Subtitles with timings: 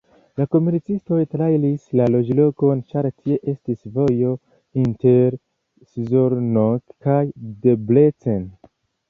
[0.39, 4.33] La komercistoj trairis la loĝlokon, ĉar tie estis vojo
[4.85, 5.39] inter
[5.93, 7.21] Szolnok kaj
[7.69, 8.51] Debrecen.